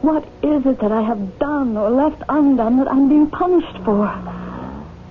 [0.00, 4.08] What is it that I have done or left undone that I'm being punished for?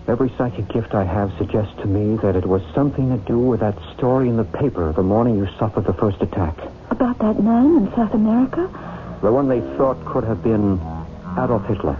[0.07, 3.59] Every psychic gift I have suggests to me that it was something to do with
[3.59, 6.57] that story in the paper the morning you suffered the first attack.
[6.89, 8.67] About that man in South America?
[9.21, 10.81] The one they thought could have been
[11.37, 11.95] Adolf Hitler.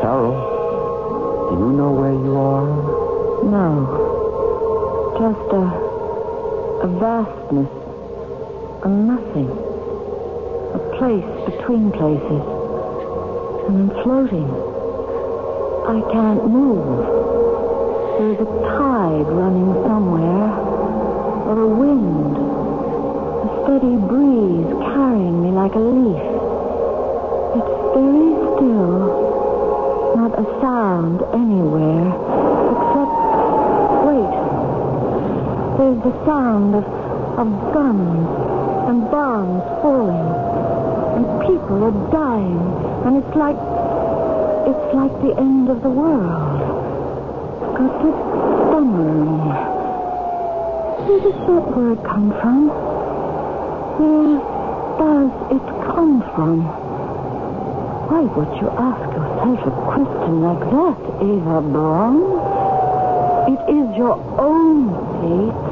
[0.00, 0.34] Carol,
[1.50, 2.66] Do you know where you are?
[3.44, 3.70] No.
[5.20, 5.64] Just a,
[6.86, 7.70] a vastness.
[8.84, 9.75] A nothing.
[10.98, 12.42] Place between places.
[13.68, 14.48] And I'm floating.
[15.84, 17.04] I can't move.
[18.16, 20.48] There's a tide running somewhere.
[21.52, 22.36] Or a wind.
[23.44, 26.24] A steady breeze carrying me like a leaf.
[27.60, 28.96] It's very still.
[30.16, 32.08] Not a sound anywhere.
[32.72, 33.12] Except.
[34.08, 34.32] Wait.
[35.76, 36.84] There's the sound of,
[37.36, 38.28] of guns
[38.88, 40.65] and bombs falling.
[41.16, 42.60] And people are dying.
[43.04, 43.56] And it's like.
[44.66, 46.58] It's like the end of the world.
[47.76, 49.46] Götterdämmerung.
[51.06, 52.68] Where does that word come from?
[53.98, 54.42] Where
[54.98, 56.66] does it come from?
[58.10, 62.18] Why would you ask yourself a question like that, Eva Braun?
[63.54, 64.90] It is your own
[65.22, 65.64] fate.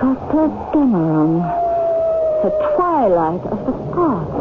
[0.00, 1.59] Götterdämmerung.
[2.42, 4.32] The twilight of the gods.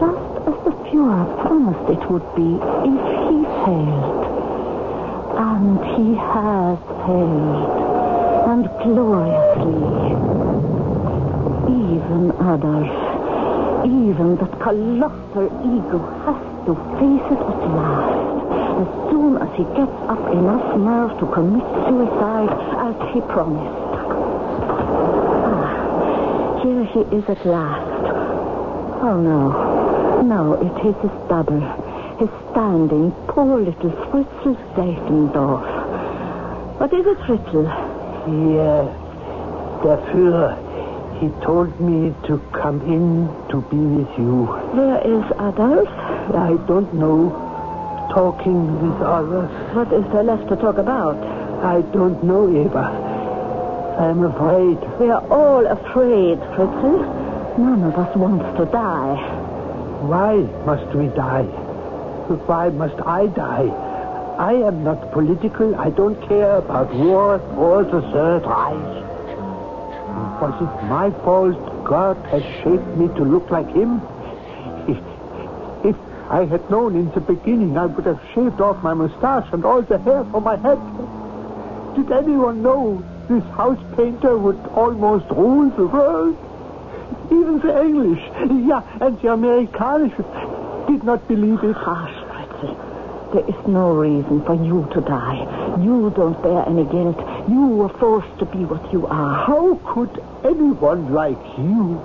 [0.00, 2.58] Just as the Fuhrer promised it would be
[2.90, 4.24] if he failed.
[5.38, 7.70] And he has failed.
[8.50, 9.78] And gloriously.
[11.70, 12.90] Even Adolf,
[13.86, 18.24] even that colossal ego has to face it at last.
[18.82, 22.50] As soon as he gets up enough nerve to commit suicide
[22.90, 23.83] as he promised.
[26.94, 28.04] Ah, here he is at last.
[29.02, 30.22] Oh no.
[30.22, 31.60] No, it is his double.
[32.18, 35.66] His standing, poor little Fritzl Seitendorf.
[36.78, 37.66] What is it, Fritzl?
[38.54, 38.88] Yes.
[39.82, 40.56] Der Führer.
[41.20, 44.46] He told me to come in to be with you.
[44.74, 45.88] Where is Adolf?
[46.34, 47.30] I don't know.
[48.12, 49.50] Talking with others.
[49.74, 51.16] What is there left to talk about?
[51.64, 53.03] I don't know, Eva.
[53.98, 54.78] I'm afraid.
[54.98, 57.58] We are all afraid, Fritzl.
[57.58, 59.14] None of us wants to die.
[60.02, 60.34] Why
[60.66, 61.44] must we die?
[62.48, 63.68] Why must I die?
[64.36, 65.76] I am not political.
[65.76, 69.04] I don't care about war or the Third Reich.
[70.42, 74.02] Was it my fault God has shaped me to look like him?
[74.88, 74.98] If,
[75.84, 75.96] if
[76.30, 79.82] I had known in the beginning, I would have shaved off my mustache and all
[79.82, 80.80] the hair from my head.
[81.94, 86.36] Did anyone know this house painter would almost rule the world?
[87.26, 88.22] Even the English,
[88.68, 90.12] yeah, and the Americans
[90.88, 91.74] did not believe it.
[91.76, 92.76] Hush, Fritzl.
[93.32, 95.42] There is no reason for you to die.
[95.82, 97.18] You don't bear any guilt.
[97.48, 99.46] You were forced to be what you are.
[99.46, 102.00] How could anyone like you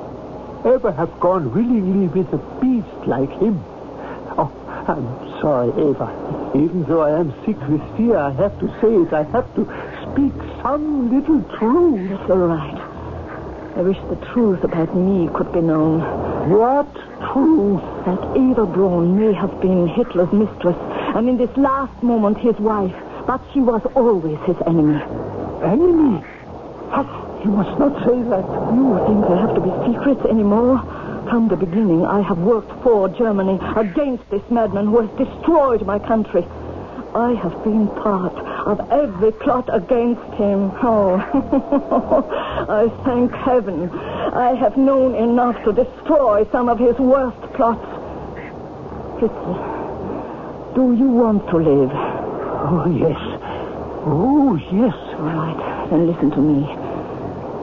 [0.65, 3.61] ever have gone willingly with a beast like him?
[4.37, 4.51] Oh,
[4.87, 5.05] I'm
[5.41, 6.51] sorry, Eva.
[6.55, 9.13] Even though I am sick with fear, I have to say it.
[9.13, 9.65] I have to
[10.11, 12.11] speak some little truth.
[12.11, 12.79] It's all right.
[13.77, 16.01] I wish the truth about me could be known.
[16.49, 16.91] What
[17.31, 17.81] truth?
[18.05, 20.75] That Eva Braun may have been Hitler's mistress,
[21.15, 22.95] and in this last moment his wife,
[23.25, 25.01] but she was always his enemy.
[25.63, 26.25] Enemy?
[27.43, 28.43] You must not say that.
[28.75, 30.79] You think there have to be secrets anymore?
[31.29, 35.99] From the beginning, I have worked for Germany against this madman who has destroyed my
[35.99, 36.43] country.
[37.15, 38.35] I have been part
[38.69, 40.71] of every plot against him.
[40.83, 41.17] Oh,
[42.69, 43.89] I thank heaven.
[43.89, 47.83] I have known enough to destroy some of his worst plots.
[49.17, 51.89] Fritzl, do you want to live?
[51.91, 53.19] Oh, yes.
[54.05, 54.93] Oh, yes.
[55.17, 56.61] All right, then listen to me.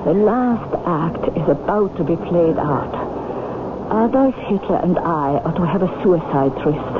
[0.06, 2.94] The last act is about to be played out.
[3.86, 6.96] Adolf Hitler and I are to have a suicide tryst.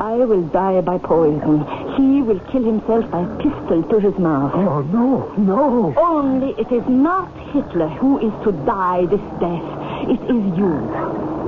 [0.00, 1.81] I will die by poison.
[1.96, 4.52] He will kill himself by a pistol to his mouth.
[4.54, 5.94] Oh, no, no.
[5.96, 9.68] Only it is not Hitler who is to die this death.
[10.08, 10.72] It is you.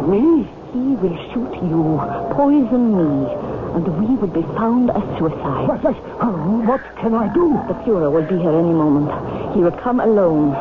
[0.04, 0.46] Me?
[0.74, 2.02] He will shoot you,
[2.34, 3.30] poison me,
[3.78, 5.68] and we will be found a suicide.
[5.68, 7.54] What, what, oh, what can I do?
[7.68, 9.54] The Fuhrer will be here any moment.
[9.54, 10.52] He will come alone.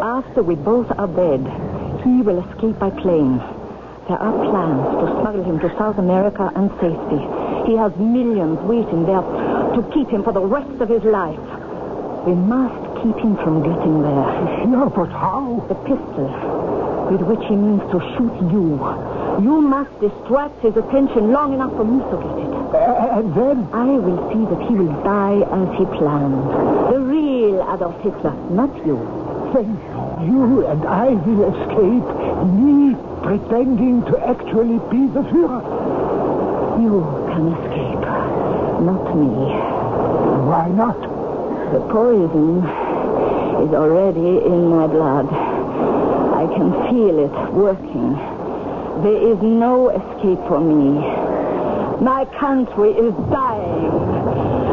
[0.00, 1.42] After we both are dead,
[2.04, 3.38] he will escape by plane.
[4.06, 7.43] There are plans to smuggle him to South America and safety.
[7.66, 11.40] He has millions waiting there to keep him for the rest of his life.
[12.26, 14.28] We must keep him from getting there.
[14.68, 15.64] Yeah, but how?
[15.68, 16.28] The pistol
[17.10, 18.80] with which he means to shoot you.
[19.44, 22.52] You must distract his attention long enough for me to get it.
[22.74, 23.68] Uh, and then?
[23.72, 26.48] I will see that he will die as he planned.
[26.92, 28.96] The real Adolf Hitler, not you.
[29.52, 29.76] Then
[30.26, 32.08] you and I will escape,
[32.56, 35.62] me pretending to actually be the Führer.
[36.80, 38.04] You can escape.
[38.82, 39.30] Not me.
[40.50, 41.00] Why not?
[41.72, 42.58] The poison
[43.62, 45.26] is already in my blood.
[46.34, 48.14] I can feel it working.
[49.02, 50.98] There is no escape for me.
[52.04, 53.90] My country is dying.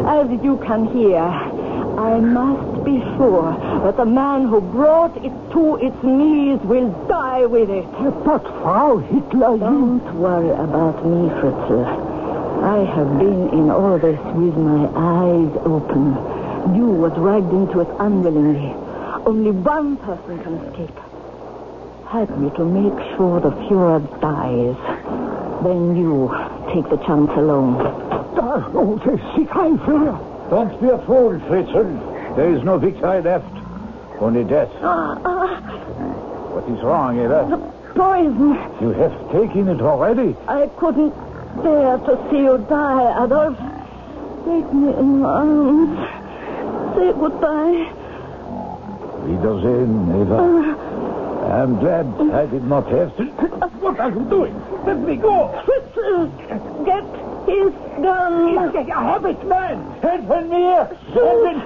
[0.06, 3.52] As you can hear, I must be sure
[3.84, 7.84] that the man who brought it to its knees will die with it.
[8.24, 9.58] But Frau Hitler, you...
[9.58, 11.84] Don't worry about me, Fritzl.
[12.62, 16.76] I have been in all this with my eyes open.
[16.76, 18.74] You were dragged into it unwillingly.
[19.26, 20.98] Only one person can escape.
[22.08, 24.76] Help me to make sure the Fuhrer dies.
[25.64, 26.28] Then you
[26.72, 27.78] take the chance alone.
[28.34, 30.50] Da, oh, der Siegheilführer.
[30.50, 32.11] Don't be a fool, Fritzl.
[32.36, 33.44] There is no victory left.
[34.20, 34.70] Only death.
[34.82, 35.60] Ah, ah,
[36.54, 37.46] What is wrong, Eva?
[37.50, 37.58] The
[37.94, 38.54] poison.
[38.80, 40.36] You have taken it already.
[40.48, 41.10] I couldn't
[41.62, 43.56] bear to see you die, Adolf.
[44.46, 45.98] Take me in your arms.
[46.96, 47.92] Say goodbye.
[49.26, 50.38] Wiedersehen, Eva.
[51.52, 53.24] I'm glad I did not have to.
[53.82, 54.54] What are you doing?
[54.86, 55.48] Let me go.
[55.66, 56.30] Fritzl,
[56.86, 57.04] get
[57.46, 57.72] his
[58.02, 58.58] gun.
[58.58, 59.92] I have it, man.
[60.00, 60.62] Help me.
[61.12, 61.58] Shoot!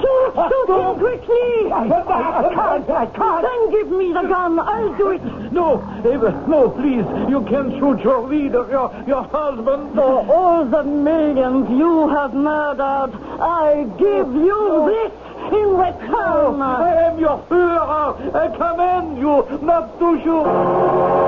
[0.00, 0.32] Shoot!
[0.34, 1.72] Shoot him quickly!
[1.72, 2.90] I can't.
[2.90, 3.42] I can't.
[3.42, 4.58] Then give me the gun.
[4.58, 5.22] I'll do it.
[5.52, 7.06] No, Eva, no, please.
[7.30, 9.94] You can't shoot your leader, your, your husband.
[9.94, 15.12] For all the millions you have murdered, I give you this
[15.52, 16.62] in return.
[16.62, 18.34] I am your Führer.
[18.34, 21.25] I command you not to shoot.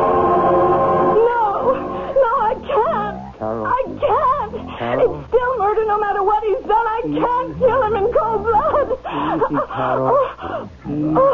[3.38, 3.66] Carol.
[3.66, 4.78] I can't.
[4.78, 5.20] Carol.
[5.20, 6.86] It's still murder no matter what he's done.
[6.86, 7.24] I mm-hmm.
[7.24, 8.88] can't kill him in cold blood.
[8.98, 10.10] Easy, Carol.
[10.10, 11.28] Oh,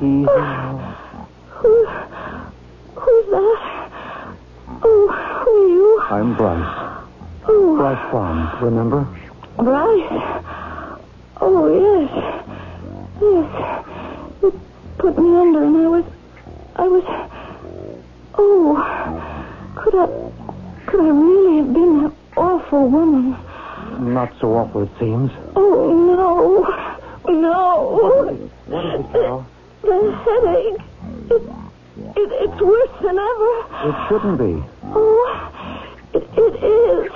[0.00, 0.26] Easy.
[1.48, 1.86] Who,
[2.94, 3.60] who's that?
[4.82, 6.00] Oh, who are you?
[6.10, 7.02] I'm Bryce.
[7.46, 9.06] Oh, Bryce Bond, remember?
[9.56, 10.42] Bryce.
[11.40, 12.10] Oh, yes.
[13.22, 13.48] Yes.
[14.42, 14.60] You
[14.98, 16.04] put me under and I was...
[16.74, 17.04] I was...
[18.34, 18.74] Oh,
[19.76, 20.35] could I...
[20.86, 23.36] Could I really have been that awful woman?
[24.14, 25.30] Not so awful, it seems.
[25.54, 27.32] Oh, no.
[27.32, 28.46] No.
[28.66, 29.46] What is it, Carol?
[29.82, 30.80] The headache.
[31.30, 31.42] It,
[32.16, 33.52] it, it's worse than ever.
[33.88, 34.64] It shouldn't be.
[34.84, 35.52] Oh,
[36.14, 37.12] it, it is.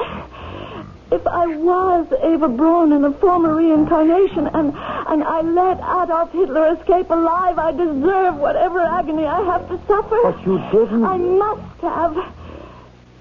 [1.13, 6.77] If I was Eva Braun in a former reincarnation and, and I let Adolf Hitler
[6.77, 10.19] escape alive, I deserve whatever agony I have to suffer.
[10.23, 11.05] But you didn't.
[11.05, 12.17] I must have.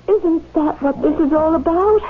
[0.09, 2.01] Isn't that what this is all about?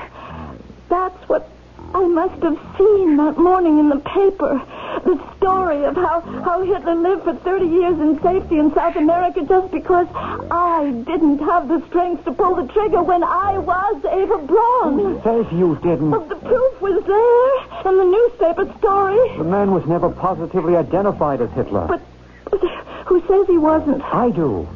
[0.87, 1.49] That's what
[1.93, 4.61] I must have seen that morning in the paper.
[5.03, 9.43] The story of how, how Hitler lived for 30 years in safety in South America
[9.43, 14.37] just because I didn't have the strength to pull the trigger when I was Eva
[14.47, 15.21] Braun.
[15.23, 16.11] Says you didn't.
[16.11, 19.37] But the proof was there in the newspaper story.
[19.37, 21.85] The man was never positively identified as Hitler.
[21.87, 22.01] But,
[22.49, 22.61] but
[23.07, 24.01] who says he wasn't?
[24.03, 24.67] I do.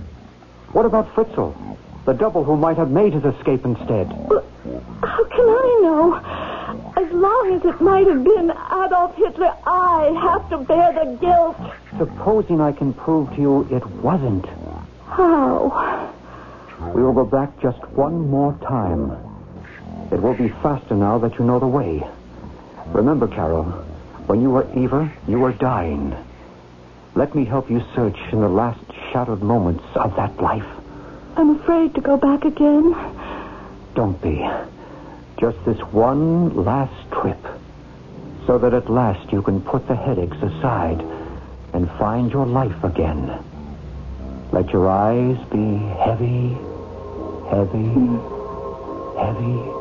[0.73, 1.55] What about Fritzl?
[2.05, 4.09] The double who might have made his escape instead.
[4.29, 4.43] Well,
[5.03, 6.53] How can I know?
[6.97, 11.55] As long as it might have been Adolf Hitler, I have to bear the guilt.
[11.97, 14.45] Supposing I can prove to you it wasn't.
[15.07, 16.11] How?
[16.93, 19.11] We will go back just one more time.
[20.11, 22.03] It will be faster now that you know the way.
[22.87, 23.63] Remember, Carol,
[24.27, 26.15] when you were Eva, you were dying.
[27.15, 28.81] Let me help you search in the last
[29.11, 30.65] shadowed moments of that life.
[31.35, 32.93] I'm afraid to go back again.
[33.95, 34.47] Don't be.
[35.39, 37.39] Just this one last trip.
[38.45, 41.01] So that at last you can put the headaches aside
[41.73, 43.31] and find your life again.
[44.51, 46.49] Let your eyes be heavy,
[47.49, 48.17] heavy, hmm.
[49.17, 49.71] heavy.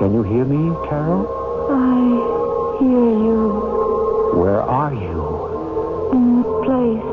[0.00, 1.28] Can you hear me, Carol?
[1.70, 5.22] I hear you Where are you?
[6.12, 7.08] in the place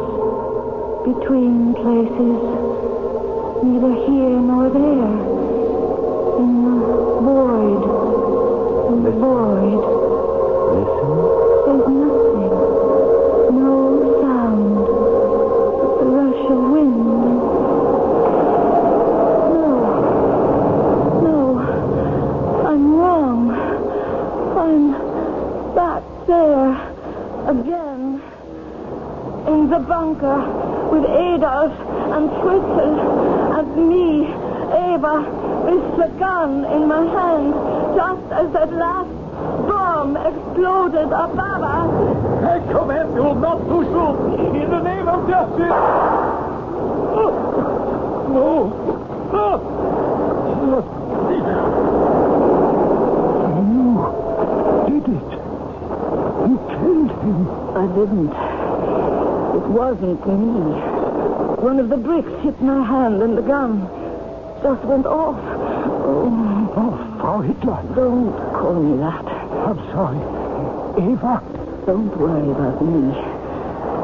[1.05, 2.39] between places,
[3.63, 5.13] neither here nor there.
[6.39, 6.75] In the
[7.27, 7.83] void.
[8.89, 9.83] In the void.
[10.75, 11.09] Listen.
[11.65, 12.53] There's nothing.
[13.59, 13.75] No
[14.21, 14.87] sound.
[15.99, 17.03] The rush of wind.
[19.55, 19.71] No.
[21.25, 21.37] No.
[22.67, 23.41] I'm wrong.
[24.57, 25.09] I'm
[25.75, 26.71] back there
[27.49, 28.21] again.
[29.47, 30.39] In the bunker
[30.91, 31.73] with Adolf
[32.13, 33.19] and Fritzl
[33.59, 35.25] and me, Eva,
[35.65, 37.53] with the gun in my hand,
[37.95, 39.09] just as that last
[39.67, 41.91] bomb exploded above us.
[42.43, 44.17] I command you not to shoot.
[44.61, 45.71] In the name of justice.
[47.17, 47.31] Oh.
[48.29, 48.69] No.
[49.31, 49.79] No.
[57.19, 57.47] him.
[57.75, 58.31] I didn't.
[59.55, 60.71] It wasn't me.
[61.65, 63.81] One of the bricks hit my hand and the gun
[64.61, 65.35] just went off.
[65.35, 66.45] Oh,
[66.77, 67.81] Oh, Frau Hitler.
[67.95, 69.25] don't call me that.
[69.25, 70.21] I'm sorry.
[71.11, 71.41] Eva?
[71.87, 73.09] Don't worry about me.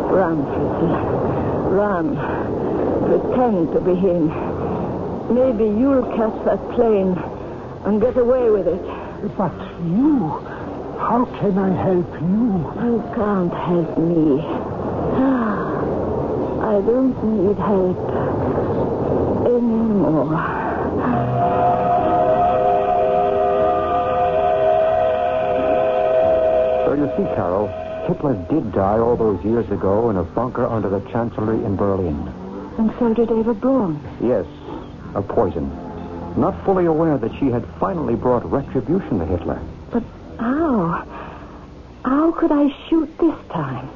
[0.10, 0.90] Run, Fritzy.
[1.78, 2.08] Run.
[3.06, 4.28] Pretend to be him.
[5.34, 7.14] Maybe you'll catch that plane
[7.86, 8.82] and get away with it.
[9.38, 9.54] But
[9.86, 10.30] you?
[10.98, 12.74] How can I help you?
[12.82, 14.42] You can't help me.
[16.76, 17.97] I don't need help
[19.47, 20.36] anymore.
[26.84, 27.67] So you see, Carol,
[28.07, 32.28] Hitler did die all those years ago in a bunker under the Chancellery in Berlin.
[32.78, 33.97] And so did Eva Braun.
[34.21, 34.45] Yes,
[35.13, 35.69] a poison.
[36.36, 39.61] Not fully aware that she had finally brought retribution to Hitler.
[39.91, 40.03] But
[40.38, 41.07] how?
[42.03, 43.89] How could I shoot this time?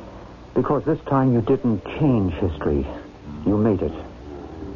[0.53, 2.85] Because this time you didn't change history.
[3.45, 3.93] You made it.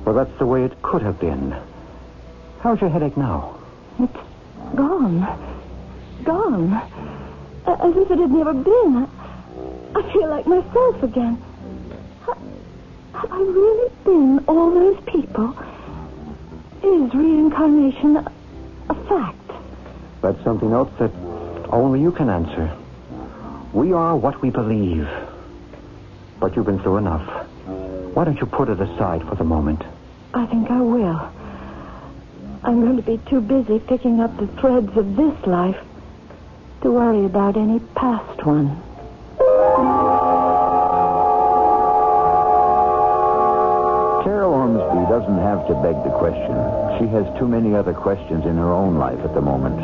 [0.06, 1.56] Well, that's the way it could have been.
[2.62, 3.58] How's your headache now?
[4.00, 4.14] It's
[4.76, 5.22] gone.
[6.24, 6.74] Gone.
[7.66, 9.08] As if it had never been.
[9.96, 11.42] I feel like myself again.
[13.14, 15.56] Have I really been all those people?
[16.84, 18.32] Is reincarnation a,
[18.90, 19.52] a fact?
[20.22, 21.12] That's something else that
[21.70, 22.76] only you can answer.
[23.74, 25.08] We are what we believe.
[26.44, 27.26] But you've been through enough.
[28.14, 29.82] Why don't you put it aside for the moment?
[30.34, 31.32] I think I will.
[32.66, 35.78] I'm going to be too busy picking up the threads of this life
[36.82, 38.76] to worry about any past one.
[44.26, 46.52] Carol Ormsby doesn't have to beg the question.
[47.00, 49.80] She has too many other questions in her own life at the moment.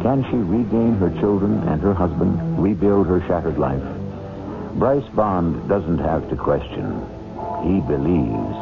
[0.00, 3.91] Can she regain her children and her husband, rebuild her shattered life?
[4.74, 7.06] Bryce Bond doesn't have to question.
[7.62, 8.56] He believes.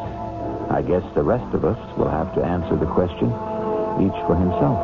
[0.69, 3.29] I guess the rest of us will have to answer the question,
[4.03, 4.79] each for himself.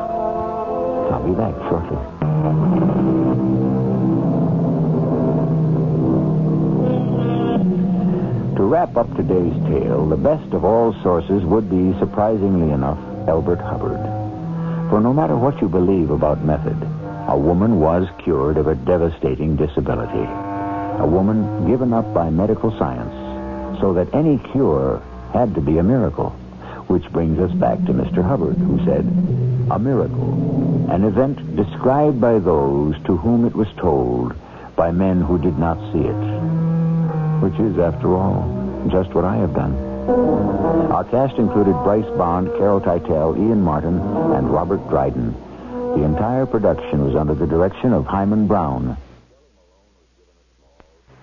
[1.12, 1.98] I'll be back shortly.
[8.56, 12.98] To wrap up today's tale, the best of all sources would be, surprisingly enough,
[13.28, 14.00] Elbert Hubbard.
[14.90, 16.76] For no matter what you believe about method,
[17.28, 20.45] a woman was cured of a devastating disability.
[20.98, 25.82] A woman given up by medical science so that any cure had to be a
[25.82, 26.30] miracle.
[26.88, 28.22] Which brings us back to Mr.
[28.22, 29.04] Hubbard, who said,
[29.70, 34.34] A miracle, an event described by those to whom it was told
[34.76, 36.66] by men who did not see it
[37.40, 39.74] which is, after all, just what I have done.
[40.90, 45.32] Our cast included Bryce Bond, Carol Teitel, Ian Martin, and Robert Dryden.
[45.96, 48.96] The entire production was under the direction of Himan Brown.